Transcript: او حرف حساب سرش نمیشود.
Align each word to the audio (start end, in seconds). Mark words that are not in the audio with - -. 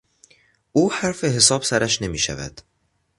او 0.71 0.91
حرف 0.93 1.23
حساب 1.23 1.63
سرش 1.63 2.01
نمیشود. 2.01 2.61